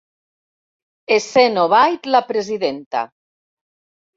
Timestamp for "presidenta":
2.33-3.07